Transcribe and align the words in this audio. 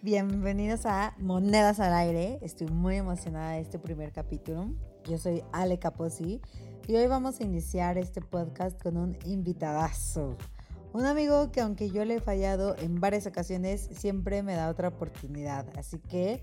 Bienvenidos 0.00 0.86
a 0.86 1.14
Monedas 1.18 1.80
al 1.80 1.92
aire. 1.92 2.38
Estoy 2.40 2.68
muy 2.68 2.96
emocionada 2.96 3.52
de 3.52 3.60
este 3.60 3.78
primer 3.78 4.10
capítulo. 4.10 4.70
Yo 5.04 5.18
soy 5.18 5.42
Ale 5.52 5.78
Caposi 5.78 6.40
y 6.86 6.96
hoy 6.96 7.06
vamos 7.06 7.40
a 7.40 7.44
iniciar 7.44 7.98
este 7.98 8.22
podcast 8.22 8.82
con 8.82 8.96
un 8.96 9.18
invitadazo. 9.26 10.38
Un 10.94 11.04
amigo 11.04 11.52
que 11.52 11.60
aunque 11.60 11.90
yo 11.90 12.06
le 12.06 12.14
he 12.14 12.20
fallado 12.20 12.74
en 12.78 12.98
varias 12.98 13.26
ocasiones, 13.26 13.86
siempre 13.92 14.42
me 14.42 14.54
da 14.54 14.70
otra 14.70 14.88
oportunidad. 14.88 15.66
Así 15.76 15.98
que... 15.98 16.42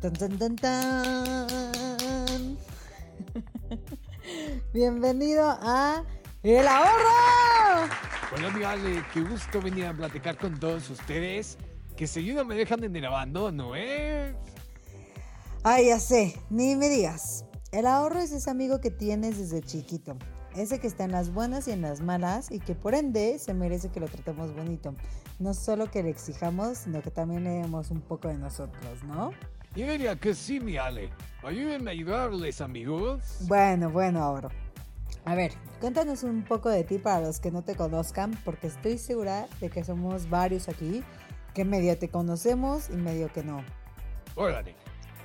¡Tan, 0.00 0.12
tan, 0.12 0.38
tan, 0.38 0.54
tan! 0.54 2.56
Bienvenido 4.72 5.58
a 5.60 6.04
El 6.44 6.68
Ahorro. 6.68 7.33
Hola 8.32 8.48
amiga 8.48 8.70
Ale, 8.72 9.04
qué 9.12 9.20
gusto 9.20 9.60
venir 9.60 9.86
a 9.86 9.92
platicar 9.92 10.36
con 10.38 10.58
todos 10.58 10.88
ustedes. 10.88 11.58
Que 11.96 12.06
seguido 12.06 12.44
me 12.44 12.54
dejan 12.54 12.82
en 12.82 12.96
el 12.96 13.04
abandono, 13.04 13.76
¿eh? 13.76 14.34
Ay, 15.62 15.88
ya 15.88 16.00
sé, 16.00 16.34
ni 16.50 16.74
me 16.74 16.88
digas. 16.88 17.44
El 17.70 17.86
ahorro 17.86 18.20
es 18.20 18.32
ese 18.32 18.50
amigo 18.50 18.80
que 18.80 18.90
tienes 18.90 19.38
desde 19.38 19.60
chiquito. 19.60 20.16
Ese 20.56 20.80
que 20.80 20.86
está 20.86 21.04
en 21.04 21.12
las 21.12 21.32
buenas 21.32 21.68
y 21.68 21.72
en 21.72 21.82
las 21.82 22.00
malas 22.00 22.50
y 22.50 22.60
que 22.60 22.74
por 22.74 22.94
ende 22.94 23.38
se 23.38 23.52
merece 23.52 23.90
que 23.90 24.00
lo 24.00 24.08
tratemos 24.08 24.54
bonito. 24.54 24.94
No 25.38 25.52
solo 25.52 25.90
que 25.90 26.02
le 26.02 26.10
exijamos, 26.10 26.78
sino 26.78 27.02
que 27.02 27.10
también 27.10 27.44
le 27.44 27.50
demos 27.50 27.90
un 27.90 28.00
poco 28.00 28.28
de 28.28 28.38
nosotros, 28.38 29.04
¿no? 29.04 29.32
Yo 29.76 29.90
diría 29.90 30.16
que 30.16 30.34
sí, 30.34 30.60
mi 30.60 30.76
Ale. 30.76 31.10
Ayúdenme 31.42 31.90
a 31.90 31.92
ayudarles, 31.92 32.60
amigos. 32.60 33.22
Bueno, 33.48 33.90
bueno, 33.90 34.22
ahora. 34.22 34.48
A 35.26 35.34
ver, 35.34 35.52
cuéntanos 35.80 36.22
un 36.22 36.44
poco 36.44 36.68
de 36.68 36.84
ti 36.84 36.98
para 36.98 37.20
los 37.20 37.40
que 37.40 37.50
no 37.50 37.62
te 37.62 37.74
conozcan, 37.74 38.38
porque 38.44 38.66
estoy 38.66 38.98
segura 38.98 39.48
de 39.60 39.70
que 39.70 39.82
somos 39.82 40.28
varios 40.28 40.68
aquí 40.68 41.02
que 41.54 41.64
medio 41.64 41.96
te 41.96 42.08
conocemos 42.08 42.90
y 42.90 42.96
medio 42.96 43.32
que 43.32 43.42
no. 43.42 43.64
Órale. 44.34 44.74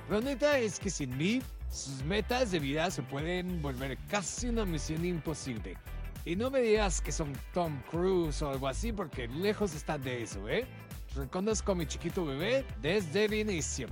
La 0.08 0.20
neta 0.20 0.58
es 0.58 0.78
que 0.78 0.88
sin 0.88 1.16
mí, 1.18 1.42
sus 1.68 2.02
metas 2.04 2.50
de 2.50 2.60
vida 2.60 2.90
se 2.90 3.02
pueden 3.02 3.60
volver 3.60 3.98
casi 4.08 4.48
una 4.48 4.64
misión 4.64 5.04
imposible. 5.04 5.76
Y 6.24 6.34
no 6.34 6.50
me 6.50 6.60
digas 6.60 7.00
que 7.00 7.12
son 7.12 7.32
Tom 7.52 7.82
Cruise 7.90 8.40
o 8.42 8.50
algo 8.50 8.68
así, 8.68 8.92
porque 8.92 9.28
lejos 9.28 9.74
están 9.74 10.02
de 10.02 10.22
eso, 10.22 10.48
¿eh? 10.48 10.66
Reconozco 11.14 11.72
a 11.72 11.74
mi 11.74 11.86
chiquito 11.86 12.24
bebé 12.24 12.64
desde 12.80 13.26
el 13.26 13.34
inicio. 13.34 13.88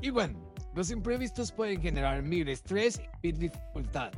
Y 0.00 0.10
bueno, 0.10 0.38
los 0.74 0.90
imprevistos 0.90 1.50
pueden 1.50 1.80
generar 1.80 2.22
mil 2.22 2.48
estrés 2.48 3.00
y 3.22 3.32
dificultad. 3.32 4.12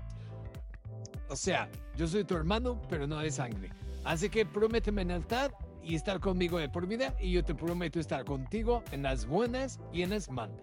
O 1.32 1.36
sea, 1.36 1.66
yo 1.96 2.06
soy 2.06 2.24
tu 2.24 2.36
hermano, 2.36 2.78
pero 2.90 3.06
no 3.06 3.16
de 3.16 3.30
sangre. 3.30 3.70
Así 4.04 4.28
que 4.28 4.44
prométeme 4.44 5.02
lealtad 5.02 5.50
y 5.82 5.94
estar 5.94 6.20
conmigo 6.20 6.58
de 6.58 6.68
por 6.68 6.86
vida 6.86 7.14
y 7.18 7.32
yo 7.32 7.42
te 7.42 7.54
prometo 7.54 7.98
estar 7.98 8.26
contigo 8.26 8.84
en 8.92 9.02
las 9.02 9.24
buenas 9.24 9.80
y 9.94 10.02
en 10.02 10.10
las 10.10 10.30
malas. 10.30 10.60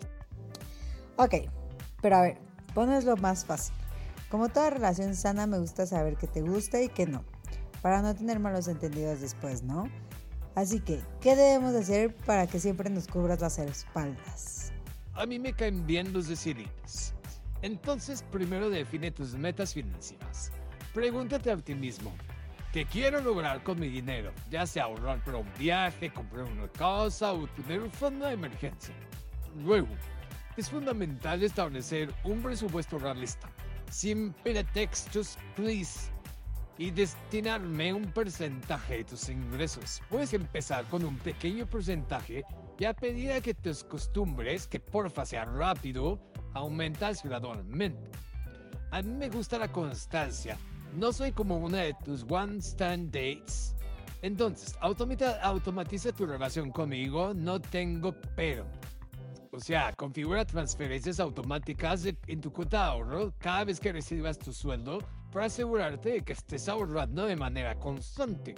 Ok, 1.16 1.50
pero 2.04 2.18
a 2.18 2.22
ver, 2.22 2.38
pones 2.76 3.04
lo 3.04 3.18
más 3.18 3.46
fácil. 3.46 3.74
Como 4.30 4.50
toda 4.50 4.70
relación 4.70 5.16
sana, 5.16 5.48
me 5.48 5.58
gusta 5.58 5.88
saber 5.88 6.18
que 6.18 6.28
te 6.28 6.42
gusta 6.42 6.80
y 6.80 6.90
que 6.90 7.08
no, 7.08 7.24
para 7.82 8.04
no 8.04 8.14
tener 8.14 8.38
malos 8.40 8.68
entendidos 8.68 9.22
después, 9.22 9.64
¿no? 9.64 9.90
Así 10.54 10.82
que, 10.82 11.02
¿qué 11.20 11.36
debemos 11.36 11.74
hacer 11.74 12.16
para 12.16 12.46
que 12.46 12.60
siempre 12.60 12.92
nos 12.92 13.08
cubras 13.08 13.42
las 13.42 13.58
espaldas? 13.58 14.72
A 15.16 15.26
mí 15.26 15.40
me 15.40 15.52
caen 15.52 15.88
bien 15.88 16.14
los 16.14 16.28
decididos. 16.28 17.16
Entonces, 17.62 18.24
primero 18.32 18.70
define 18.70 19.12
tus 19.12 19.34
metas 19.34 19.74
financieras. 19.74 20.52
Pregúntate 20.94 21.52
a 21.52 21.58
ti 21.58 21.76
mismo, 21.76 22.12
¿qué 22.74 22.84
quiero 22.84 23.22
lograr 23.22 23.62
con 23.64 23.80
mi 23.80 23.90
dinero? 23.90 24.32
Ya 24.50 24.66
sea 24.66 24.86
ahorrar 24.86 25.24
para 25.24 25.38
un 25.38 25.52
viaje, 25.60 26.12
comprar 26.12 26.46
una 26.46 26.68
casa 26.68 27.32
o 27.32 27.48
tener 27.48 27.82
un 27.82 27.92
fondo 27.92 28.26
de 28.26 28.34
emergencia. 28.34 28.96
Luego, 29.64 29.90
es 30.58 30.70
fundamental 30.70 31.44
establecer 31.44 32.12
un 32.24 32.42
presupuesto 32.42 32.98
realista, 32.98 33.50
sin 33.92 34.34
pretextos, 34.34 35.38
please, 35.56 36.12
y 36.80 36.90
destinarme 36.90 37.94
un 37.94 38.12
porcentaje 38.12 38.98
de 38.98 39.04
tus 39.04 39.30
ingresos. 39.30 40.02
Puedes 40.10 40.34
empezar 40.34 40.86
con 40.86 41.06
un 41.06 41.18
pequeño 41.18 41.68
porcentaje 41.68 42.44
y 42.80 42.86
a 42.86 42.96
medida 43.00 43.42
que 43.42 43.54
tus 43.54 43.84
costumbres, 43.84 44.66
que 44.66 44.80
porfa 44.80 45.26
sea 45.26 45.46
rápido, 45.46 46.20
aumentas 46.54 47.22
gradualmente. 47.22 48.10
A 48.92 49.04
mí 49.04 49.12
me 49.12 49.30
gusta 49.30 49.60
la 49.60 49.72
constancia. 49.72 50.58
No 50.96 51.14
soy 51.14 51.32
como 51.32 51.58
una 51.58 51.80
de 51.80 51.96
tus 52.06 52.26
one 52.30 52.60
stand 52.60 53.12
dates. 53.12 53.76
Entonces, 54.22 54.76
automatiza, 54.82 55.42
automatiza 55.42 56.12
tu 56.12 56.26
relación 56.26 56.72
conmigo, 56.72 57.34
no 57.34 57.62
tengo 57.62 58.14
pero. 58.36 58.66
O 59.52 59.60
sea, 59.60 59.94
configura 59.94 60.46
transferencias 60.46 61.20
automáticas 61.20 62.06
en 62.06 62.42
tu 62.42 62.52
cuenta 62.52 62.78
de 62.78 62.84
ahorro 62.84 63.34
cada 63.40 63.64
vez 63.66 63.80
que 63.80 63.92
recibas 63.92 64.38
tu 64.38 64.54
sueldo 64.54 65.00
para 65.32 65.46
asegurarte 65.46 66.10
de 66.10 66.22
que 66.22 66.34
estés 66.34 66.68
ahorrando 66.70 67.26
de 67.26 67.36
manera 67.36 67.76
constante. 67.76 68.56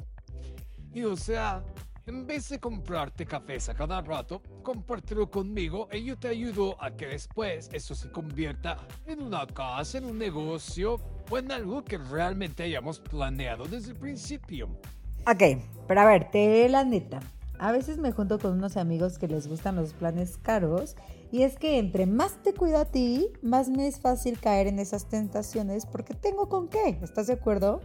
Y 0.93 1.03
o 1.03 1.15
sea, 1.15 1.63
en 2.05 2.25
vez 2.25 2.49
de 2.49 2.59
comprarte 2.59 3.25
cafés 3.25 3.69
a 3.69 3.73
cada 3.73 4.01
rato, 4.01 4.41
compártelo 4.63 5.29
conmigo 5.29 5.87
y 5.91 6.03
yo 6.05 6.17
te 6.17 6.29
ayudo 6.29 6.81
a 6.81 6.91
que 6.91 7.07
después 7.07 7.69
eso 7.71 7.95
se 7.95 8.11
convierta 8.11 8.77
en 9.05 9.21
una 9.21 9.45
casa, 9.47 9.97
en 9.99 10.05
un 10.05 10.17
negocio 10.17 10.99
o 11.29 11.37
en 11.37 11.51
algo 11.51 11.83
que 11.83 11.97
realmente 11.97 12.63
hayamos 12.63 12.99
planeado 12.99 13.65
desde 13.65 13.91
el 13.91 13.97
principio. 13.97 14.69
Ok, 15.27 15.61
pero 15.87 16.01
a 16.01 16.05
ver, 16.05 16.31
te 16.31 16.67
la 16.69 16.83
neta. 16.83 17.19
A 17.59 17.71
veces 17.71 17.99
me 17.99 18.11
junto 18.11 18.39
con 18.39 18.53
unos 18.53 18.75
amigos 18.75 19.19
que 19.19 19.27
les 19.27 19.47
gustan 19.47 19.75
los 19.75 19.93
planes 19.93 20.39
caros 20.41 20.95
y 21.31 21.43
es 21.43 21.57
que 21.57 21.77
entre 21.77 22.07
más 22.07 22.41
te 22.41 22.55
cuido 22.55 22.79
a 22.79 22.85
ti, 22.85 23.27
más 23.43 23.69
me 23.69 23.87
es 23.87 23.99
fácil 23.99 24.39
caer 24.39 24.65
en 24.65 24.79
esas 24.79 25.07
tentaciones 25.07 25.85
porque 25.85 26.15
tengo 26.15 26.49
con 26.49 26.69
qué. 26.69 26.97
¿Estás 27.03 27.27
de 27.27 27.33
acuerdo? 27.33 27.81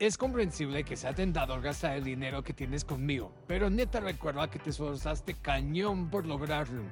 Es 0.00 0.18
comprensible 0.18 0.82
que 0.82 0.96
sea 0.96 1.14
tentador 1.14 1.62
gastar 1.62 1.96
el 1.96 2.02
dinero 2.02 2.42
que 2.42 2.52
tienes 2.52 2.84
conmigo, 2.84 3.32
pero 3.46 3.70
neta 3.70 4.00
recuerda 4.00 4.50
que 4.50 4.58
te 4.58 4.70
esforzaste 4.70 5.34
cañón 5.34 6.10
por 6.10 6.26
lograrlo. 6.26 6.82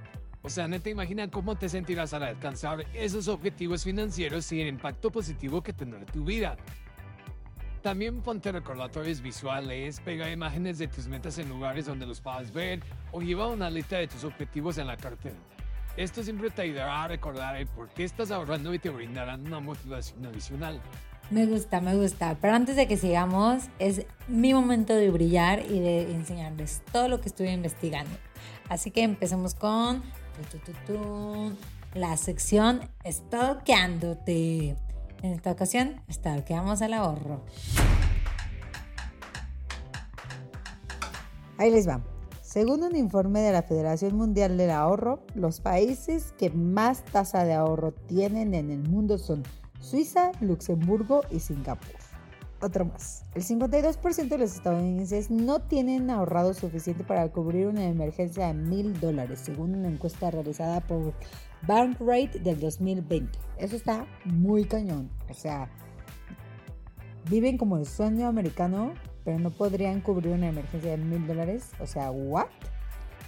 O 0.41 0.49
sea, 0.49 0.69
neta 0.69 0.89
imagina 0.89 1.29
cómo 1.29 1.57
te 1.57 1.69
sentirás 1.69 2.15
al 2.15 2.23
alcanzar 2.23 2.87
esos 2.95 3.27
objetivos 3.27 3.83
financieros 3.83 4.51
y 4.53 4.61
el 4.61 4.69
impacto 4.69 5.11
positivo 5.11 5.63
que 5.65 5.73
tendrá 5.73 6.07
tu 6.07 6.25
vida. 6.25 6.57
También 7.83 8.23
ponte 8.23 8.53
recordatorios 8.53 9.21
visuales, 9.21 9.99
pega 9.99 10.31
imágenes 10.31 10.79
de 10.79 10.87
tus 10.87 11.09
metas 11.09 11.39
en 11.39 11.49
lugares 11.49 11.87
donde 11.87 12.07
los 12.07 12.21
puedas 12.21 12.53
ver 12.53 12.81
o 13.11 13.21
lleva 13.21 13.49
una 13.49 13.69
lista 13.69 13.99
de 13.99 14.07
tus 14.07 14.23
objetivos 14.23 14.79
en 14.79 14.87
la 14.87 14.97
cartera. 14.97 15.37
Esto 15.97 16.23
siempre 16.23 16.51
te 16.51 16.63
ayudará 16.63 17.03
a 17.03 17.09
recordar 17.09 17.57
el 17.57 17.67
por 17.67 17.89
qué 17.89 18.05
estás 18.05 18.31
ahorrando 18.31 18.73
y 18.73 18.79
te 18.79 18.91
brindarán 18.91 19.45
una 19.45 19.59
motivación 19.59 20.25
adicional. 20.25 20.81
Me 21.33 21.47
gusta, 21.47 21.81
me 21.81 21.97
gusta. 21.97 22.37
Pero 22.43 22.53
antes 22.53 22.77
de 22.77 22.87
que 22.87 22.99
sigamos, 22.99 23.63
es 23.79 24.05
mi 24.29 24.53
momento 24.53 24.95
de 24.95 25.11
brillar 25.11 25.65
y 25.65 25.81
de 25.81 26.13
enseñarles 26.13 26.83
todo 26.93 27.09
lo 27.09 27.23
que 27.23 27.31
estuve 27.31 27.51
investigando. 27.51 28.15
Así 28.69 28.91
que 28.91 29.03
empecemos 29.03 29.55
con 29.55 30.03
la 31.95 32.19
sección 32.19 32.83
Stalkeándote. 33.11 34.77
En 35.23 35.33
esta 35.33 35.53
ocasión, 35.53 36.03
stalkeamos 36.11 36.83
al 36.83 36.93
ahorro. 36.93 37.41
Ahí 41.57 41.71
les 41.71 41.89
va. 41.89 42.03
Según 42.43 42.83
un 42.83 42.95
informe 42.95 43.41
de 43.41 43.53
la 43.53 43.63
Federación 43.63 44.17
Mundial 44.17 44.59
del 44.59 44.71
Ahorro, 44.71 45.25
los 45.35 45.61
países 45.61 46.35
que 46.37 46.51
más 46.51 47.03
tasa 47.07 47.45
de 47.45 47.55
ahorro 47.55 47.93
tienen 47.93 48.53
en 48.53 48.71
el 48.71 48.83
mundo 48.87 49.17
son 49.17 49.45
Suiza, 49.83 50.31
Luxemburgo 50.41 51.23
y 51.31 51.41
Singapur. 51.41 51.91
Otro 52.61 52.85
más. 52.85 53.25
El 53.35 53.43
52% 53.43 54.29
de 54.29 54.39
los 54.39 54.55
estadounidenses 54.55 55.31
no 55.33 55.59
tienen 55.61 56.09
ahorrado 56.11 56.55
suficiente 56.55 57.03
para 57.03 57.29
cubrir 57.29 57.67
una 57.67 57.85
emergencia 57.87 58.47
de 58.47 58.55
mil 58.55 58.99
dólares, 59.01 59.41
según 59.43 59.75
una 59.75 59.89
encuesta 59.89 60.31
realizada 60.31 60.81
por 60.81 61.13
Bankrate 61.67 62.39
del 62.39 62.61
2020. 62.61 63.37
Eso 63.59 63.75
está 63.75 64.07
muy 64.25 64.65
cañón. 64.65 65.11
O 65.29 65.35
sea, 65.35 65.69
viven 67.29 67.59
como 67.59 67.77
el 67.79 67.87
sueño 67.87 68.29
americano, 68.29 68.95
pero 69.25 69.41
no 69.41 69.51
podrían 69.51 70.01
cubrir 70.01 70.33
una 70.33 70.49
emergencia 70.49 70.93
de 70.93 70.99
mil 70.99 71.27
dólares. 71.27 71.71
O 71.81 71.87
sea, 71.89 72.13
¿what? 72.13 72.47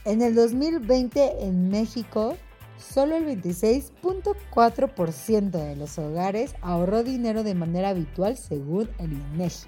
En 0.04 0.22
el 0.22 0.36
2020 0.36 1.44
en 1.44 1.70
México, 1.70 2.36
solo 2.78 3.16
el 3.16 3.26
26.4% 3.26 5.50
de 5.50 5.76
los 5.76 5.98
hogares 5.98 6.54
ahorró 6.60 7.02
dinero 7.02 7.42
de 7.42 7.54
manera 7.54 7.90
habitual 7.90 8.36
según 8.36 8.88
el 8.98 9.12
INEGI. 9.12 9.66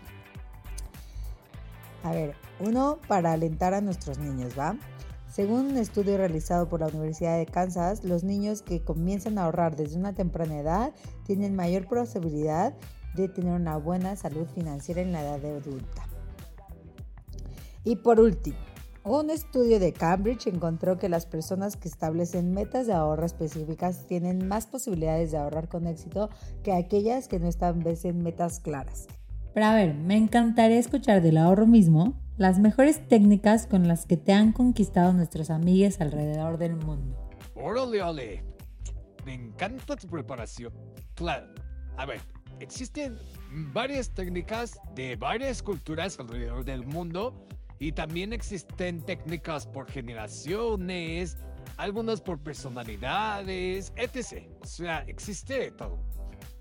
A 2.02 2.12
ver, 2.12 2.34
uno 2.60 2.98
para 3.08 3.32
alentar 3.32 3.74
a 3.74 3.80
nuestros 3.80 4.18
niños, 4.18 4.58
¿va? 4.58 4.76
Según 5.30 5.66
un 5.66 5.76
estudio 5.76 6.16
realizado 6.16 6.68
por 6.68 6.80
la 6.80 6.86
Universidad 6.86 7.36
de 7.36 7.46
Kansas, 7.46 8.04
los 8.04 8.24
niños 8.24 8.62
que 8.62 8.82
comienzan 8.82 9.38
a 9.38 9.44
ahorrar 9.44 9.76
desde 9.76 9.98
una 9.98 10.14
temprana 10.14 10.58
edad 10.58 10.92
tienen 11.24 11.54
mayor 11.54 11.86
posibilidad 11.86 12.74
de 13.14 13.28
tener 13.28 13.52
una 13.52 13.76
buena 13.76 14.16
salud 14.16 14.46
financiera 14.54 15.02
en 15.02 15.12
la 15.12 15.22
edad 15.22 15.44
adulta. 15.44 16.08
Y 17.84 17.96
por 17.96 18.20
último, 18.20 18.56
Un 19.08 19.30
estudio 19.30 19.78
de 19.78 19.92
Cambridge 19.92 20.48
encontró 20.48 20.98
que 20.98 21.08
las 21.08 21.26
personas 21.26 21.76
que 21.76 21.86
establecen 21.86 22.52
metas 22.52 22.88
de 22.88 22.92
ahorro 22.92 23.24
específicas 23.24 24.04
tienen 24.08 24.48
más 24.48 24.66
posibilidades 24.66 25.30
de 25.30 25.38
ahorrar 25.38 25.68
con 25.68 25.86
éxito 25.86 26.28
que 26.64 26.72
aquellas 26.72 27.28
que 27.28 27.38
no 27.38 27.46
establecen 27.46 28.20
metas 28.24 28.58
claras. 28.58 29.06
Pero 29.54 29.66
a 29.66 29.74
ver, 29.76 29.94
me 29.94 30.16
encantaría 30.16 30.80
escuchar 30.80 31.22
del 31.22 31.36
ahorro 31.36 31.68
mismo 31.68 32.20
las 32.36 32.58
mejores 32.58 33.06
técnicas 33.06 33.68
con 33.68 33.86
las 33.86 34.06
que 34.06 34.16
te 34.16 34.32
han 34.32 34.50
conquistado 34.50 35.12
nuestros 35.12 35.50
amigos 35.50 36.00
alrededor 36.00 36.58
del 36.58 36.74
mundo. 36.74 37.16
Órale, 37.54 38.02
ole. 38.02 38.42
Me 39.24 39.34
encanta 39.34 39.94
tu 39.94 40.08
preparación. 40.08 40.72
Claro. 41.14 41.46
A 41.96 42.06
ver, 42.06 42.20
existen 42.58 43.16
varias 43.72 44.10
técnicas 44.10 44.80
de 44.96 45.14
varias 45.14 45.62
culturas 45.62 46.18
alrededor 46.18 46.64
del 46.64 46.84
mundo 46.84 47.46
y 47.78 47.92
también 47.92 48.32
existen 48.32 49.02
técnicas 49.02 49.66
por 49.66 49.90
generaciones, 49.90 51.36
algunas 51.76 52.20
por 52.20 52.38
personalidades, 52.38 53.92
etc. 53.96 54.48
O 54.62 54.66
sea, 54.66 55.00
existe 55.06 55.58
de 55.58 55.70
todo. 55.72 55.98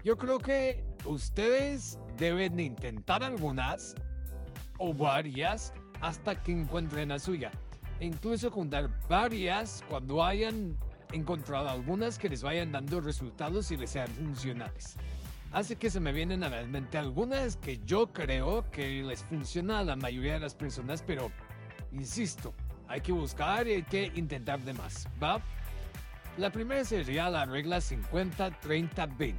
Yo 0.03 0.17
creo 0.17 0.39
que 0.39 0.83
ustedes 1.05 1.97
deben 2.17 2.59
intentar 2.59 3.23
algunas 3.23 3.95
o 4.77 4.93
varias 4.93 5.73
hasta 6.01 6.41
que 6.41 6.51
encuentren 6.51 7.09
la 7.09 7.19
suya. 7.19 7.51
E 7.99 8.05
incluso 8.05 8.51
juntar 8.51 8.89
varias 9.07 9.83
cuando 9.89 10.23
hayan 10.23 10.77
encontrado 11.13 11.69
algunas 11.69 12.19
que 12.19 12.29
les 12.29 12.43
vayan 12.43 12.71
dando 12.71 12.99
resultados 12.99 13.71
y 13.71 13.77
les 13.77 13.91
sean 13.91 14.09
funcionales. 14.09 14.97
Así 15.55 15.77
que 15.77 15.89
se 15.89 16.01
me 16.01 16.11
vienen 16.11 16.43
a 16.43 16.49
la 16.49 16.63
mente 16.63 16.97
algunas 16.97 17.55
que 17.55 17.79
yo 17.85 18.11
creo 18.11 18.69
que 18.71 19.01
les 19.03 19.23
funciona 19.23 19.79
a 19.79 19.83
la 19.85 19.95
mayoría 19.95 20.33
de 20.33 20.41
las 20.41 20.53
personas, 20.53 21.01
pero 21.01 21.31
insisto, 21.93 22.53
hay 22.89 22.99
que 22.99 23.13
buscar 23.13 23.65
y 23.65 23.75
hay 23.75 23.83
que 23.83 24.11
intentar 24.15 24.59
de 24.59 24.73
más, 24.73 25.07
¿va? 25.23 25.41
La 26.37 26.49
primera 26.49 26.83
sería 26.83 27.29
la 27.29 27.45
regla 27.45 27.77
50-30-20. 27.77 29.35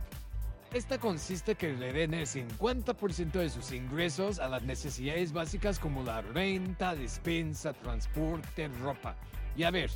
Esta 0.73 0.97
consiste 0.99 1.55
que 1.55 1.75
le 1.75 1.93
den 1.93 2.15
el 2.15 2.27
50% 2.27 3.33
de 3.33 3.51
sus 3.51 3.73
ingresos 3.73 4.39
a 4.39 4.49
las 4.49 4.63
necesidades 4.63 5.35
básicas 5.35 5.79
como 5.79 6.03
la 6.03 6.23
renta, 6.23 6.95
despensa, 6.95 7.75
transporte, 7.75 8.69
ropa. 8.81 9.17
Y 9.55 9.65
a 9.65 9.71
ver, 9.71 9.91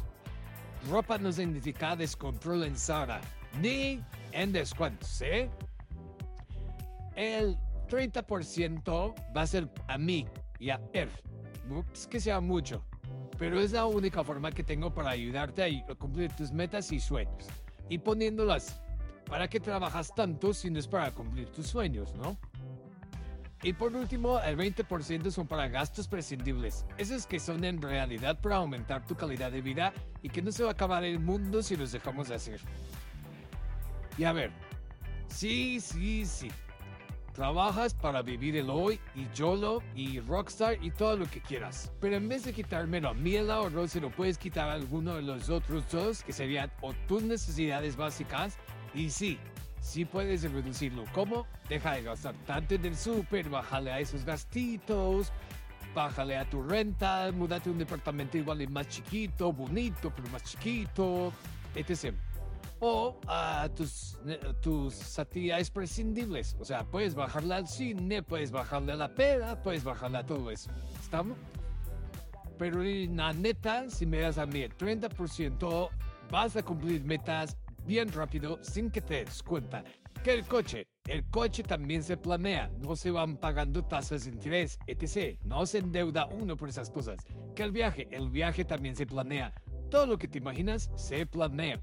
ropa 0.90 1.16
no 1.16 1.32
significa 1.32 1.96
descontrol 1.96 2.64
en 2.64 2.76
Sara, 2.76 3.22
ni 3.58 4.02
en 4.32 4.52
descuentos, 4.52 5.22
¿eh? 5.22 5.48
El 7.20 7.58
30% 7.88 9.14
va 9.36 9.42
a 9.42 9.46
ser 9.46 9.68
a 9.88 9.98
mí 9.98 10.26
y 10.58 10.70
a. 10.70 10.80
No 11.68 11.84
es 11.92 12.06
que 12.06 12.18
sea 12.18 12.40
mucho, 12.40 12.84
pero 13.38 13.60
es 13.60 13.72
la 13.72 13.86
única 13.86 14.24
forma 14.24 14.50
que 14.50 14.64
tengo 14.64 14.92
para 14.92 15.10
ayudarte 15.10 15.62
a 15.62 15.94
cumplir 15.94 16.32
tus 16.32 16.50
metas 16.50 16.90
y 16.92 16.98
sueños. 16.98 17.46
Y 17.88 17.98
poniéndolas, 17.98 18.80
¿para 19.26 19.48
qué 19.48 19.60
trabajas 19.60 20.14
tanto 20.14 20.54
si 20.54 20.70
no 20.70 20.78
es 20.78 20.88
para 20.88 21.10
cumplir 21.10 21.50
tus 21.50 21.66
sueños, 21.66 22.14
no? 22.14 22.38
Y 23.62 23.74
por 23.74 23.94
último, 23.94 24.40
el 24.40 24.56
20% 24.56 25.30
son 25.30 25.46
para 25.46 25.68
gastos 25.68 26.08
prescindibles. 26.08 26.86
Esos 26.96 27.26
que 27.26 27.38
son 27.38 27.62
en 27.64 27.82
realidad 27.82 28.40
para 28.40 28.56
aumentar 28.56 29.04
tu 29.04 29.14
calidad 29.14 29.52
de 29.52 29.60
vida 29.60 29.92
y 30.22 30.30
que 30.30 30.40
no 30.40 30.50
se 30.50 30.62
va 30.62 30.70
a 30.70 30.72
acabar 30.72 31.04
el 31.04 31.20
mundo 31.20 31.62
si 31.62 31.76
los 31.76 31.92
dejamos 31.92 32.28
de 32.28 32.36
hacer. 32.36 32.60
Y 34.16 34.24
a 34.24 34.32
ver, 34.32 34.50
sí, 35.28 35.78
sí, 35.78 36.24
sí. 36.24 36.48
Trabajas 37.34 37.94
para 37.94 38.22
vivir 38.22 38.56
el 38.56 38.68
hoy 38.70 38.98
y 39.14 39.26
YOLO 39.34 39.82
y 39.94 40.18
Rockstar 40.20 40.82
y 40.82 40.90
todo 40.90 41.16
lo 41.16 41.30
que 41.30 41.40
quieras. 41.40 41.92
Pero 42.00 42.16
en 42.16 42.28
vez 42.28 42.44
de 42.44 42.52
quitármelo 42.52 43.10
a 43.10 43.14
mí 43.14 43.36
el 43.36 43.50
ahorro, 43.50 43.86
se 43.86 44.00
lo 44.00 44.10
puedes 44.10 44.36
quitar 44.36 44.68
a 44.68 44.72
alguno 44.72 45.14
de 45.14 45.22
los 45.22 45.48
otros 45.48 45.84
dos 45.90 46.24
que 46.24 46.32
serían 46.32 46.70
o 46.80 46.92
tus 47.06 47.22
necesidades 47.22 47.96
básicas 47.96 48.58
y 48.94 49.10
sí, 49.10 49.38
sí 49.80 50.04
puedes 50.04 50.42
reducirlo. 50.42 51.04
¿Cómo? 51.14 51.46
Deja 51.68 51.92
de 51.92 52.02
gastar 52.02 52.34
tanto 52.46 52.74
en 52.74 52.84
el 52.84 52.96
súper, 52.96 53.48
bájale 53.48 53.92
a 53.92 54.00
esos 54.00 54.24
gastitos, 54.24 55.32
bájale 55.94 56.36
a 56.36 56.50
tu 56.50 56.62
renta, 56.62 57.30
múdate 57.32 57.68
a 57.68 57.72
un 57.72 57.78
departamento 57.78 58.38
igual 58.38 58.60
y 58.60 58.66
más 58.66 58.88
chiquito, 58.88 59.52
bonito, 59.52 60.12
pero 60.14 60.28
más 60.30 60.42
chiquito, 60.42 61.32
etc 61.76 62.12
o 62.80 63.20
a 63.26 63.68
tus, 63.74 64.18
tus 64.60 65.18
actividades 65.18 65.70
prescindibles. 65.70 66.56
O 66.58 66.64
sea, 66.64 66.84
puedes 66.84 67.14
bajarle 67.14 67.54
al 67.54 67.68
cine, 67.68 68.22
puedes 68.22 68.50
bajarle 68.50 68.92
a 68.92 68.96
la 68.96 69.14
peda, 69.14 69.62
puedes 69.62 69.84
bajarle 69.84 70.18
a 70.18 70.26
todo 70.26 70.50
eso. 70.50 70.70
¿Estamos? 71.00 71.38
Pero 72.58 72.82
la 72.82 73.32
neta, 73.32 73.88
si 73.88 74.04
me 74.04 74.20
das 74.20 74.38
a 74.38 74.46
mí 74.46 74.60
el 74.60 74.76
30%, 74.76 75.88
vas 76.30 76.56
a 76.56 76.62
cumplir 76.62 77.04
metas 77.04 77.56
bien 77.86 78.12
rápido 78.12 78.58
sin 78.62 78.90
que 78.90 79.00
te 79.00 79.24
des 79.24 79.42
cuenta. 79.42 79.84
Que 80.22 80.34
el 80.34 80.44
coche, 80.44 80.86
el 81.06 81.24
coche 81.30 81.62
también 81.62 82.02
se 82.02 82.18
planea, 82.18 82.70
no 82.78 82.96
se 82.96 83.10
van 83.10 83.38
pagando 83.38 83.82
tasas 83.82 84.24
de 84.24 84.32
interés, 84.32 84.78
etc. 84.86 85.38
No 85.44 85.64
se 85.64 85.78
endeuda 85.78 86.26
uno 86.26 86.56
por 86.56 86.68
esas 86.68 86.90
cosas. 86.90 87.24
Que 87.54 87.62
el 87.62 87.72
viaje, 87.72 88.08
el 88.10 88.28
viaje 88.28 88.64
también 88.66 88.94
se 88.94 89.06
planea. 89.06 89.54
Todo 89.90 90.06
lo 90.06 90.18
que 90.18 90.28
te 90.28 90.38
imaginas 90.38 90.90
se 90.94 91.24
planea. 91.24 91.80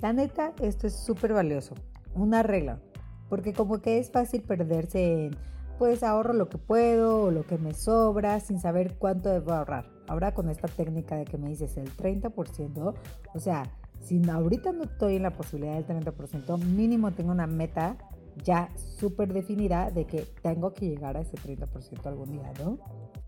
La 0.00 0.12
neta, 0.12 0.52
esto 0.60 0.86
es 0.86 0.94
súper 0.94 1.32
valioso. 1.32 1.74
Una 2.14 2.42
regla. 2.42 2.80
Porque 3.28 3.52
como 3.52 3.80
que 3.80 3.98
es 3.98 4.10
fácil 4.10 4.42
perderse 4.42 5.26
en, 5.26 5.36
pues 5.78 6.02
ahorro 6.02 6.32
lo 6.32 6.48
que 6.48 6.58
puedo 6.58 7.24
o 7.24 7.30
lo 7.30 7.44
que 7.44 7.58
me 7.58 7.72
sobra 7.72 8.38
sin 8.40 8.60
saber 8.60 8.96
cuánto 8.98 9.30
debo 9.30 9.52
ahorrar. 9.52 9.90
Ahora 10.06 10.34
con 10.34 10.50
esta 10.50 10.68
técnica 10.68 11.16
de 11.16 11.24
que 11.24 11.38
me 11.38 11.48
dices 11.48 11.76
el 11.76 11.90
30%, 11.96 12.94
o 13.34 13.40
sea, 13.40 13.64
si 14.00 14.20
ahorita 14.28 14.72
no 14.72 14.84
estoy 14.84 15.16
en 15.16 15.22
la 15.22 15.32
posibilidad 15.32 15.74
del 15.74 15.86
30%, 15.86 16.58
mínimo 16.58 17.12
tengo 17.12 17.32
una 17.32 17.46
meta 17.46 17.96
ya 18.42 18.68
súper 18.76 19.32
definida 19.32 19.90
de 19.90 20.06
que 20.06 20.26
tengo 20.42 20.74
que 20.74 20.88
llegar 20.88 21.16
a 21.16 21.20
ese 21.20 21.36
30% 21.36 22.06
algún 22.06 22.32
día, 22.32 22.52
¿no? 22.62 22.78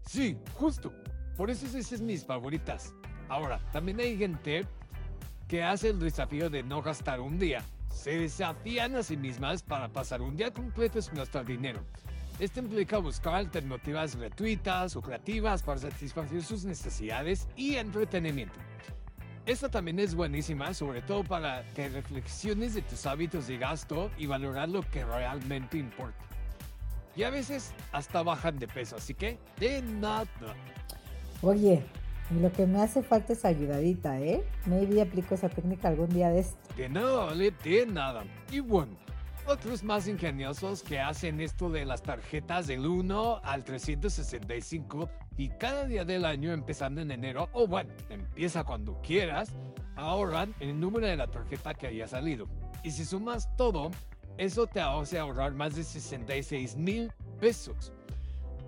Sí, 0.05 0.39
justo. 0.55 0.93
Por 1.37 1.51
eso 1.51 1.67
esas 1.67 1.93
es 1.93 2.01
mis 2.01 2.25
favoritas. 2.25 2.93
Ahora, 3.29 3.61
también 3.73 4.01
hay 4.01 4.17
gente 4.17 4.67
que 5.49 5.63
hace 5.63 5.91
el 5.91 6.01
desafío 6.01 6.51
de 6.51 6.63
no 6.63 6.83
gastar 6.83 7.21
un 7.21 7.39
día. 7.39 7.63
Se 7.91 8.19
desafían 8.19 8.95
a 8.97 9.03
sí 9.03 9.17
mismas 9.17 9.63
para 9.63 9.89
pasar 9.89 10.21
un 10.23 10.37
día 10.37 10.53
completo 10.53 11.01
sin 11.01 11.15
gastar 11.15 11.45
dinero. 11.45 11.81
Esto 12.39 12.61
implica 12.61 12.99
buscar 12.99 13.35
alternativas 13.35 14.15
gratuitas 14.17 14.95
o 14.97 15.01
creativas 15.01 15.63
para 15.63 15.79
satisfacer 15.79 16.43
sus 16.43 16.65
necesidades 16.65 17.49
y 17.57 17.77
entretenimiento. 17.77 18.59
Esta 19.47 19.69
también 19.69 20.01
es 20.01 20.15
buenísima, 20.15 20.75
sobre 20.75 21.03
todo 21.03 21.23
para 21.23 21.65
que 21.75 21.89
reflexiones 21.89 22.75
de 22.75 22.83
tus 22.83 23.07
hábitos 23.07 23.47
de 23.47 23.59
gasto 23.59 24.11
y 24.19 24.27
valorar 24.27 24.69
lo 24.69 24.83
que 24.83 25.05
realmente 25.05 25.79
importa. 25.79 26.19
Y 27.15 27.23
a 27.23 27.31
veces 27.31 27.73
hasta 27.93 28.23
bajan 28.23 28.59
de 28.59 28.69
peso, 28.69 28.97
así 28.97 29.15
que 29.15 29.39
de 29.59 29.81
nada. 29.81 30.27
Oye, 31.41 31.83
lo 32.31 32.53
que 32.53 32.67
me 32.67 32.83
hace 32.83 33.03
falta 33.03 33.33
es 33.33 33.45
ayudadita, 33.45 34.21
¿eh? 34.21 34.43
Maybe 34.67 35.01
aplico 35.01 35.35
esa 35.35 35.49
técnica 35.49 35.89
algún 35.89 36.09
día 36.09 36.31
de 36.31 36.41
esto. 36.41 36.57
De 36.77 36.89
nada, 36.89 37.35
de 37.35 37.87
nada. 37.87 38.25
Y 38.51 38.61
bueno, 38.61 38.97
otros 39.47 39.85
más 39.85 40.09
ingeniosos 40.09 40.83
que 40.83 40.99
hacen 40.99 41.41
esto 41.41 41.71
de 41.71 41.85
las 41.85 42.03
tarjetas 42.03 42.67
del 42.67 42.85
1 42.85 43.41
al 43.45 43.63
365 43.63 45.09
y 45.37 45.51
cada 45.51 45.87
día 45.87 46.05
del 46.05 46.25
año 46.25 46.53
empezando 46.53 47.01
en 47.01 47.13
enero, 47.13 47.49
o 47.53 47.67
bueno, 47.67 47.93
empieza 48.11 48.65
cuando 48.65 49.01
quieras, 49.03 49.55
ahorran 49.95 50.55
el 50.59 50.79
número 50.81 51.07
de 51.07 51.17
la 51.17 51.29
tarjeta 51.29 51.75
que 51.75 51.87
haya 51.87 52.09
salido. 52.09 52.49
Y 52.83 52.91
si 52.91 53.05
sumas 53.05 53.55
todo, 53.57 53.91
eso 54.37 54.67
te 54.67 54.81
hace 54.81 55.19
ahorrar 55.19 55.53
más 55.53 55.77
de 55.77 55.85
66 55.85 56.77
mil 56.77 57.13
pesos. 57.41 57.93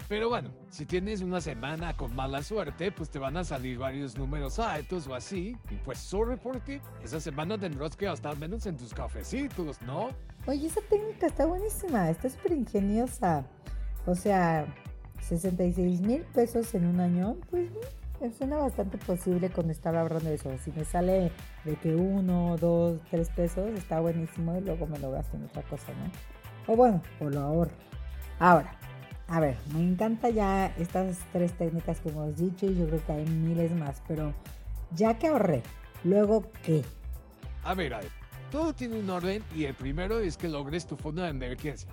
Pero 0.08 0.30
bueno, 0.30 0.48
si 0.70 0.86
tienes 0.86 1.20
una 1.20 1.38
semana 1.38 1.94
con 1.94 2.16
mala 2.16 2.42
suerte, 2.42 2.90
pues 2.90 3.10
te 3.10 3.18
van 3.18 3.36
a 3.36 3.44
salir 3.44 3.76
varios 3.76 4.16
números 4.16 4.58
altos 4.58 5.06
o 5.06 5.14
así. 5.14 5.54
Y 5.70 5.74
pues 5.76 5.98
sorry 5.98 6.36
por 6.36 6.60
ti, 6.60 6.80
esa 7.04 7.20
semana 7.20 7.58
tendrás 7.58 7.94
que 7.94 8.06
gastar 8.06 8.36
menos 8.38 8.64
en 8.64 8.78
tus 8.78 8.94
cafecitos, 8.94 9.82
¿no? 9.82 10.10
Oye, 10.46 10.66
esa 10.66 10.80
técnica 10.88 11.26
está 11.26 11.44
buenísima, 11.44 12.08
está 12.08 12.30
súper 12.30 12.52
ingeniosa. 12.52 13.44
O 14.06 14.14
sea, 14.14 14.66
66 15.20 16.00
mil 16.00 16.22
pesos 16.22 16.74
en 16.74 16.86
un 16.86 17.00
año, 17.00 17.36
pues 17.50 17.68
suena 18.38 18.56
bastante 18.56 18.96
posible 18.96 19.50
con 19.50 19.70
estar 19.70 19.94
ahorrando 19.94 20.30
eso. 20.30 20.50
Si 20.64 20.72
me 20.72 20.86
sale 20.86 21.30
de 21.64 21.76
que 21.76 21.94
uno, 21.94 22.56
dos, 22.58 22.98
tres 23.10 23.28
pesos, 23.28 23.68
está 23.72 24.00
buenísimo 24.00 24.56
y 24.56 24.62
luego 24.62 24.86
me 24.86 24.98
lo 24.98 25.10
gasto 25.10 25.36
en 25.36 25.44
otra 25.44 25.62
cosa, 25.64 25.92
¿no? 25.92 26.72
O 26.72 26.76
bueno, 26.76 27.02
o 27.20 27.28
lo 27.28 27.40
ahorro. 27.40 27.72
Ahora, 28.38 28.74
a 29.28 29.40
ver, 29.40 29.56
me 29.74 29.80
encanta 29.80 30.30
ya 30.30 30.66
estas 30.78 31.18
tres 31.32 31.52
técnicas 31.52 32.00
que 32.00 32.08
hemos 32.08 32.36
dicho 32.36 32.66
y 32.66 32.74
yo 32.74 32.86
creo 32.86 33.04
que 33.04 33.12
hay 33.12 33.26
miles 33.26 33.72
más, 33.72 34.02
pero 34.08 34.34
ya 34.94 35.18
que 35.18 35.28
ahorré, 35.28 35.62
luego 36.02 36.50
qué? 36.64 36.82
A 37.62 37.74
ver, 37.74 37.92
a 37.92 37.98
ver, 37.98 38.10
todo 38.50 38.74
tiene 38.74 38.98
un 38.98 39.10
orden 39.10 39.44
y 39.54 39.64
el 39.64 39.74
primero 39.74 40.18
es 40.18 40.38
que 40.38 40.48
logres 40.48 40.86
tu 40.86 40.96
fondo 40.96 41.22
de 41.22 41.28
emergencia. 41.28 41.90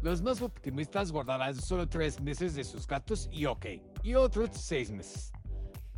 Los 0.00 0.22
más 0.22 0.40
optimistas 0.40 1.12
guardarán 1.12 1.54
solo 1.54 1.88
tres 1.88 2.20
meses 2.20 2.54
de 2.54 2.64
sus 2.64 2.86
gastos 2.86 3.28
y 3.30 3.44
ok, 3.44 3.66
y 4.02 4.14
otros 4.14 4.50
seis 4.52 4.90
meses. 4.90 5.32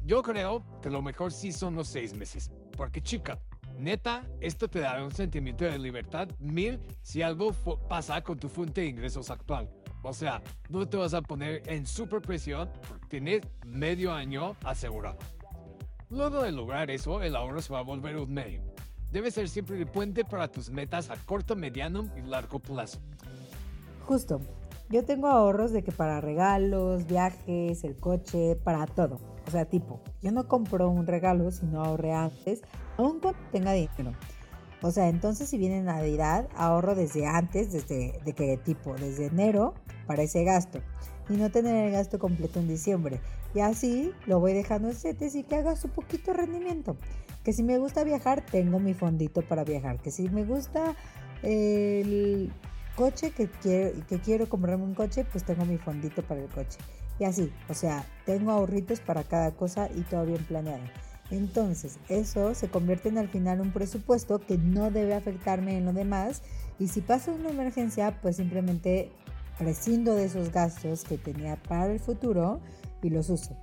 Yo 0.04 0.22
creo 0.22 0.64
que 0.82 0.90
lo 0.90 1.02
mejor 1.02 1.30
sí 1.32 1.52
son 1.52 1.76
los 1.76 1.86
seis 1.86 2.16
meses. 2.16 2.50
Porque 2.76 3.02
chica, 3.02 3.38
neta, 3.78 4.26
esto 4.40 4.68
te 4.68 4.80
da 4.80 5.04
un 5.04 5.12
sentimiento 5.12 5.66
de 5.66 5.78
libertad 5.78 6.28
mil 6.38 6.80
si 7.02 7.20
algo 7.20 7.52
pasa 7.88 8.22
con 8.22 8.38
tu 8.38 8.48
fuente 8.48 8.80
de 8.80 8.86
ingresos 8.88 9.30
actual. 9.30 9.70
O 10.02 10.12
sea, 10.12 10.42
no 10.68 10.88
te 10.88 10.96
vas 10.96 11.14
a 11.14 11.22
poner 11.22 11.62
en 11.66 11.86
super 11.86 12.20
presión 12.22 12.70
tienes 13.08 13.42
medio 13.66 14.12
año 14.12 14.56
asegurado. 14.64 15.18
Luego 16.08 16.42
de 16.42 16.52
lograr 16.52 16.90
eso, 16.90 17.22
el 17.22 17.36
ahorro 17.36 17.60
se 17.60 17.72
va 17.72 17.80
a 17.80 17.82
volver 17.82 18.16
un 18.16 18.32
medio. 18.32 18.62
Debe 19.12 19.30
ser 19.30 19.48
siempre 19.48 19.76
el 19.76 19.86
puente 19.86 20.24
para 20.24 20.48
tus 20.48 20.70
metas 20.70 21.10
a 21.10 21.16
corto, 21.16 21.56
mediano 21.56 22.08
y 22.16 22.22
largo 22.22 22.60
plazo. 22.60 23.00
Justo. 24.06 24.40
Yo 24.88 25.04
tengo 25.04 25.28
ahorros 25.28 25.70
de 25.70 25.84
que 25.84 25.92
para 25.92 26.20
regalos, 26.20 27.06
viajes, 27.06 27.84
el 27.84 27.94
coche, 27.96 28.56
para 28.56 28.86
todo. 28.86 29.20
O 29.46 29.50
sea, 29.50 29.64
tipo, 29.64 30.00
yo 30.20 30.32
no 30.32 30.48
compro 30.48 30.90
un 30.90 31.06
regalo 31.06 31.52
si 31.52 31.64
no 31.66 31.84
ahorré 31.84 32.12
antes, 32.12 32.62
aun 32.96 33.20
cuando 33.20 33.38
tenga 33.52 33.72
dinero. 33.72 34.12
O 34.82 34.90
sea, 34.90 35.08
entonces 35.08 35.48
si 35.48 35.58
viene 35.58 35.82
Navidad, 35.82 36.48
ahorro 36.56 36.94
desde 36.94 37.26
antes, 37.26 37.72
desde 37.72 38.18
de 38.24 38.32
que 38.32 38.56
tipo, 38.56 38.94
desde 38.94 39.26
enero 39.26 39.74
para 40.06 40.22
ese 40.22 40.44
gasto 40.44 40.80
y 41.30 41.34
no 41.34 41.50
tener 41.50 41.86
el 41.86 41.92
gasto 41.92 42.18
completo 42.18 42.58
en 42.58 42.68
diciembre. 42.68 43.20
Y 43.54 43.60
así 43.60 44.12
lo 44.26 44.40
voy 44.40 44.52
dejando 44.52 44.88
en 44.88 44.94
setes 44.94 45.34
y 45.34 45.44
que 45.44 45.56
haga 45.56 45.76
su 45.76 45.88
poquito 45.88 46.32
rendimiento. 46.32 46.96
Que 47.44 47.52
si 47.52 47.62
me 47.62 47.78
gusta 47.78 48.04
viajar, 48.04 48.44
tengo 48.44 48.78
mi 48.78 48.94
fondito 48.94 49.42
para 49.42 49.64
viajar. 49.64 50.00
Que 50.00 50.10
si 50.10 50.28
me 50.28 50.44
gusta 50.44 50.96
el 51.42 52.52
coche 52.96 53.30
que 53.30 53.48
quiero, 53.48 54.06
que 54.08 54.18
quiero 54.20 54.48
comprarme 54.48 54.84
un 54.84 54.94
coche, 54.94 55.24
pues 55.24 55.44
tengo 55.44 55.64
mi 55.64 55.78
fondito 55.78 56.22
para 56.22 56.42
el 56.42 56.48
coche. 56.48 56.78
Y 57.18 57.24
así, 57.24 57.52
o 57.68 57.74
sea, 57.74 58.04
tengo 58.26 58.50
ahorritos 58.50 59.00
para 59.00 59.24
cada 59.24 59.52
cosa 59.52 59.88
y 59.94 60.02
todo 60.02 60.26
bien 60.26 60.44
planeado. 60.44 60.82
Entonces, 61.30 61.98
eso 62.08 62.54
se 62.54 62.68
convierte 62.68 63.08
en 63.08 63.18
al 63.18 63.28
final 63.28 63.60
un 63.60 63.72
presupuesto 63.72 64.40
que 64.40 64.58
no 64.58 64.90
debe 64.90 65.14
afectarme 65.14 65.76
en 65.76 65.84
lo 65.84 65.92
demás. 65.92 66.42
Y 66.78 66.88
si 66.88 67.00
pasa 67.00 67.32
una 67.32 67.50
emergencia, 67.50 68.20
pues 68.20 68.36
simplemente 68.36 69.12
prescindo 69.58 70.14
de 70.14 70.24
esos 70.24 70.50
gastos 70.50 71.04
que 71.04 71.18
tenía 71.18 71.56
para 71.56 71.92
el 71.92 72.00
futuro 72.00 72.60
y 73.02 73.10
los 73.10 73.28
uso. 73.30 73.56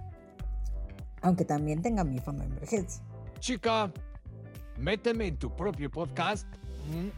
Aunque 1.22 1.44
también 1.44 1.82
tenga 1.82 2.04
mi 2.04 2.20
fondo 2.20 2.44
de 2.44 2.50
emergencia. 2.50 3.04
Chica, 3.40 3.92
méteme 4.78 5.28
en 5.28 5.38
tu 5.38 5.54
propio 5.54 5.90
podcast 5.90 6.48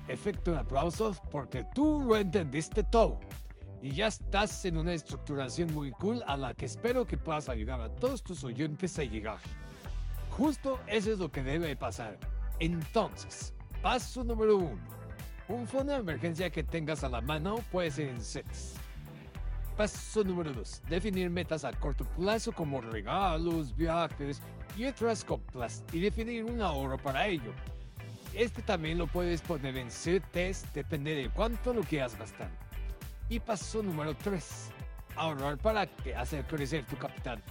efecto 0.07 0.51
de 0.51 0.59
aplausos 0.59 1.21
porque 1.29 1.65
tú 1.75 2.01
lo 2.01 2.15
entendiste 2.15 2.83
todo. 2.83 3.19
Y 3.81 3.91
ya 3.91 4.07
estás 4.07 4.65
en 4.65 4.77
una 4.77 4.93
estructuración 4.93 5.73
muy 5.73 5.91
cool 5.91 6.21
a 6.27 6.35
la 6.35 6.53
que 6.53 6.65
espero 6.65 7.05
que 7.05 7.17
puedas 7.17 7.47
ayudar 7.47 7.79
a 7.79 7.89
todos 7.89 8.23
tus 8.23 8.43
oyentes 8.43 8.97
a 8.99 9.03
llegar. 9.03 9.37
Justo 10.39 10.79
eso 10.87 11.11
es 11.11 11.19
lo 11.19 11.29
que 11.29 11.43
debe 11.43 11.75
pasar. 11.75 12.17
Entonces, 12.59 13.53
paso 13.81 14.23
número 14.23 14.55
uno. 14.55 14.79
Un 15.49 15.67
fondo 15.67 15.91
de 15.91 15.99
emergencia 15.99 16.49
que 16.49 16.63
tengas 16.63 17.03
a 17.03 17.09
la 17.09 17.19
mano 17.19 17.57
puede 17.73 17.91
ser 17.91 18.07
en 18.07 18.21
sets. 18.21 18.75
Paso 19.75 20.23
número 20.23 20.53
2. 20.53 20.83
Definir 20.87 21.29
metas 21.29 21.65
a 21.65 21.73
corto 21.73 22.05
plazo 22.05 22.53
como 22.53 22.79
regalos, 22.79 23.75
viajes 23.75 24.41
y 24.77 24.85
otras 24.85 25.25
compras 25.25 25.83
y 25.91 25.99
definir 25.99 26.45
un 26.45 26.61
ahorro 26.61 26.97
para 26.97 27.27
ello. 27.27 27.51
Este 28.33 28.61
también 28.61 28.97
lo 28.97 29.07
puedes 29.07 29.41
poner 29.41 29.75
en 29.75 29.91
CETES, 29.91 30.73
depende 30.73 31.15
de 31.15 31.29
cuánto 31.29 31.73
lo 31.73 31.81
quieras 31.81 32.17
gastar. 32.17 32.49
Y 33.27 33.41
paso 33.41 33.83
número 33.83 34.15
3. 34.15 34.71
Ahorrar 35.17 35.57
para 35.57 35.89
hacer 36.15 36.45
crecer 36.45 36.85
tu 36.85 36.95
capital. 36.95 37.43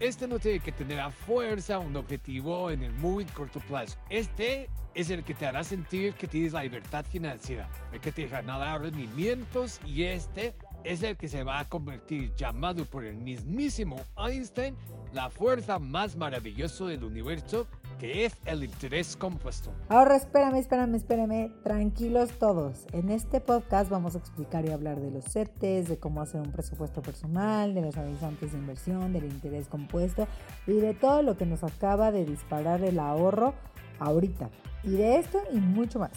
Este 0.00 0.26
no 0.26 0.40
tiene 0.40 0.58
que 0.58 0.72
tener 0.72 0.98
a 0.98 1.10
fuerza 1.10 1.78
un 1.78 1.94
objetivo 1.96 2.70
en 2.70 2.82
el 2.82 2.92
muy 2.94 3.24
corto 3.26 3.60
plazo. 3.60 3.96
Este 4.10 4.68
es 4.92 5.10
el 5.10 5.22
que 5.22 5.34
te 5.34 5.46
hará 5.46 5.62
sentir 5.62 6.14
que 6.14 6.26
tienes 6.26 6.52
la 6.52 6.64
libertad 6.64 7.04
financiera, 7.04 7.68
el 7.92 8.00
que 8.00 8.10
te 8.10 8.26
ganará 8.26 8.76
rendimientos 8.78 9.80
y 9.86 10.02
este 10.04 10.54
es 10.82 11.02
el 11.02 11.16
que 11.16 11.28
se 11.28 11.44
va 11.44 11.60
a 11.60 11.68
convertir, 11.68 12.34
llamado 12.34 12.84
por 12.84 13.04
el 13.04 13.16
mismísimo 13.16 13.96
Einstein, 14.16 14.76
la 15.12 15.30
fuerza 15.30 15.78
más 15.78 16.16
maravillosa 16.16 16.86
del 16.86 17.04
universo, 17.04 17.68
que 17.98 18.24
es 18.24 18.36
el 18.46 18.64
interés 18.64 19.16
compuesto. 19.16 19.70
Ahora 19.88 20.16
espérame, 20.16 20.56
espérame, 20.56 20.94
espérame, 20.94 21.52
tranquilos 21.62 22.30
todos. 22.38 22.86
En 22.92 23.10
este 23.10 23.40
podcast 23.40 23.90
vamos 23.90 24.14
a 24.14 24.18
explicar 24.18 24.64
y 24.64 24.70
hablar 24.70 25.00
de 25.00 25.10
los 25.10 25.24
CETES, 25.24 25.88
de 25.88 25.98
cómo 25.98 26.20
hacer 26.20 26.40
un 26.40 26.52
presupuesto 26.52 27.02
personal, 27.02 27.74
de 27.74 27.82
los 27.82 27.96
avisantes 27.96 28.52
de 28.52 28.58
inversión, 28.58 29.12
del 29.12 29.24
interés 29.24 29.68
compuesto 29.68 30.26
y 30.66 30.74
de 30.74 30.94
todo 30.94 31.22
lo 31.22 31.36
que 31.36 31.46
nos 31.46 31.64
acaba 31.64 32.10
de 32.10 32.24
disparar 32.24 32.82
el 32.82 32.98
ahorro 32.98 33.54
ahorita. 33.98 34.50
Y 34.82 34.90
de 34.90 35.18
esto 35.18 35.40
y 35.52 35.58
mucho 35.58 35.98
más. 35.98 36.12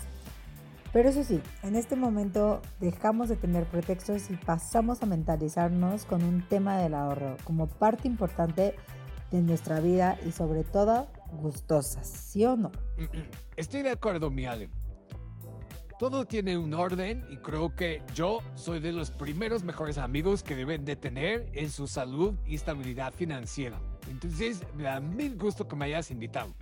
Pero 0.93 1.09
eso 1.09 1.23
sí, 1.23 1.41
en 1.63 1.75
este 1.75 1.95
momento 1.95 2.61
dejamos 2.79 3.29
de 3.29 3.35
tener 3.35 3.65
pretextos 3.65 4.29
y 4.31 4.35
pasamos 4.35 5.03
a 5.03 5.05
mentalizarnos 5.05 6.05
con 6.05 6.23
un 6.23 6.47
tema 6.47 6.77
del 6.77 6.93
ahorro 6.93 7.37
como 7.43 7.67
parte 7.67 8.07
importante 8.07 8.73
de 9.31 9.41
nuestra 9.41 9.79
vida 9.79 10.17
y 10.25 10.31
sobre 10.31 10.63
todo 10.63 11.07
gustosas, 11.31 12.07
¿sí 12.07 12.45
o 12.45 12.55
no? 12.55 12.71
Estoy 13.55 13.81
de 13.81 13.91
acuerdo, 13.91 14.29
mi 14.29 14.45
Ale. 14.45 14.69
Todo 15.99 16.25
tiene 16.25 16.57
un 16.57 16.73
orden 16.75 17.25
y 17.31 17.37
creo 17.37 17.75
que 17.75 18.03
yo 18.13 18.39
soy 18.53 18.79
de 18.79 18.91
los 18.91 19.09
primeros 19.09 19.63
mejores 19.63 19.97
amigos 19.97 20.43
que 20.43 20.55
deben 20.55 20.85
de 20.85 20.95
tener 20.95 21.49
en 21.53 21.71
su 21.71 21.87
salud 21.87 22.35
y 22.45 22.53
estabilidad 22.53 23.13
financiera. 23.13 23.79
Entonces, 24.07 24.61
me 24.75 24.83
da 24.83 24.99
mil 24.99 25.35
gusto 25.37 25.67
que 25.67 25.75
me 25.75 25.85
hayas 25.85 26.11
invitado. 26.11 26.53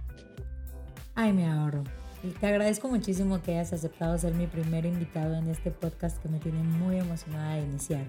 Ay, 1.16 1.34
me 1.34 1.50
ahorro. 1.50 1.84
Y 2.24 2.30
te 2.30 2.48
agradezco 2.48 2.88
muchísimo 2.88 3.42
que 3.42 3.52
hayas 3.52 3.74
aceptado 3.74 4.18
ser 4.18 4.34
mi 4.34 4.48
primer 4.48 4.86
invitado 4.86 5.36
en 5.36 5.50
este 5.50 5.70
podcast 5.70 6.18
que 6.22 6.30
me 6.30 6.40
tiene 6.40 6.64
muy 6.64 6.98
emocionada 6.98 7.56
de 7.56 7.64
iniciar. 7.64 8.06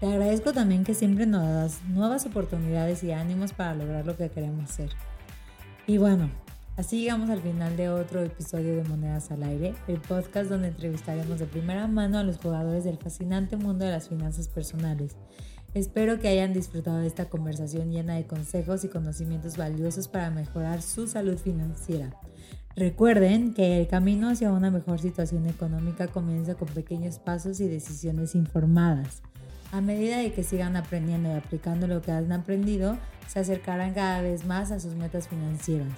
Te 0.00 0.06
agradezco 0.06 0.52
también 0.52 0.82
que 0.82 0.94
siempre 0.94 1.26
nos 1.26 1.46
das 1.46 1.84
nuevas 1.84 2.26
oportunidades 2.26 3.02
y 3.04 3.12
ánimos 3.12 3.52
para 3.52 3.74
lograr 3.74 4.06
lo 4.06 4.16
que 4.16 4.30
queremos 4.30 4.70
hacer. 4.70 4.90
Y 5.86 5.98
bueno, 5.98 6.30
así 6.76 7.00
llegamos 7.00 7.30
al 7.30 7.40
final 7.42 7.76
de 7.76 7.88
otro 7.88 8.22
episodio 8.22 8.76
de 8.76 8.84
Monedas 8.84 9.30
al 9.30 9.42
Aire, 9.42 9.74
el 9.88 10.00
podcast 10.00 10.50
donde 10.50 10.68
entrevistaremos 10.68 11.38
de 11.38 11.46
primera 11.46 11.86
mano 11.86 12.18
a 12.18 12.22
los 12.22 12.38
jugadores 12.38 12.84
del 12.84 12.98
fascinante 12.98 13.56
mundo 13.56 13.84
de 13.84 13.90
las 13.90 14.08
finanzas 14.08 14.48
personales. 14.48 15.16
Espero 15.74 16.18
que 16.18 16.28
hayan 16.28 16.52
disfrutado 16.52 16.98
de 16.98 17.06
esta 17.06 17.28
conversación 17.28 17.92
llena 17.92 18.16
de 18.16 18.26
consejos 18.26 18.84
y 18.84 18.88
conocimientos 18.88 19.56
valiosos 19.56 20.08
para 20.08 20.30
mejorar 20.30 20.82
su 20.82 21.06
salud 21.06 21.36
financiera. 21.36 22.10
Recuerden 22.76 23.52
que 23.52 23.80
el 23.80 23.88
camino 23.88 24.28
hacia 24.28 24.52
una 24.52 24.70
mejor 24.70 25.00
situación 25.00 25.46
económica 25.46 26.08
comienza 26.08 26.54
con 26.54 26.68
pequeños 26.68 27.18
pasos 27.18 27.60
y 27.60 27.68
decisiones 27.68 28.34
informadas. 28.34 29.22
A 29.72 29.80
medida 29.80 30.18
de 30.18 30.32
que 30.32 30.42
sigan 30.42 30.76
aprendiendo 30.76 31.30
y 31.30 31.34
aplicando 31.34 31.86
lo 31.86 32.02
que 32.02 32.10
han 32.10 32.32
aprendido, 32.32 32.98
se 33.28 33.38
acercarán 33.38 33.94
cada 33.94 34.20
vez 34.20 34.44
más 34.44 34.72
a 34.72 34.80
sus 34.80 34.94
metas 34.94 35.28
financieras. 35.28 35.92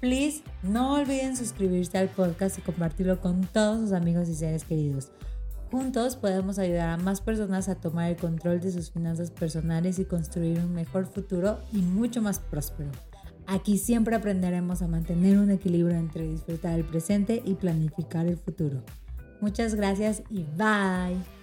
Please, 0.00 0.42
no 0.62 0.94
olviden 0.94 1.36
suscribirse 1.36 1.98
al 1.98 2.08
podcast 2.08 2.58
y 2.58 2.62
compartirlo 2.62 3.20
con 3.20 3.42
todos 3.46 3.80
sus 3.80 3.92
amigos 3.92 4.28
y 4.28 4.34
seres 4.34 4.62
queridos. 4.62 5.10
Juntos 5.72 6.16
podemos 6.16 6.58
ayudar 6.58 6.88
a 6.88 6.96
más 6.96 7.20
personas 7.20 7.68
a 7.68 7.74
tomar 7.74 8.10
el 8.10 8.16
control 8.16 8.60
de 8.60 8.70
sus 8.70 8.90
finanzas 8.90 9.30
personales 9.30 9.98
y 9.98 10.04
construir 10.04 10.60
un 10.60 10.72
mejor 10.72 11.06
futuro 11.06 11.58
y 11.72 11.82
mucho 11.82 12.22
más 12.22 12.38
próspero. 12.38 12.90
Aquí 13.46 13.76
siempre 13.76 14.14
aprenderemos 14.14 14.82
a 14.82 14.88
mantener 14.88 15.38
un 15.38 15.50
equilibrio 15.50 15.96
entre 15.96 16.28
disfrutar 16.28 16.78
el 16.78 16.84
presente 16.84 17.42
y 17.44 17.54
planificar 17.54 18.26
el 18.26 18.36
futuro. 18.36 18.82
Muchas 19.40 19.74
gracias 19.74 20.22
y 20.30 20.44
bye. 20.56 21.37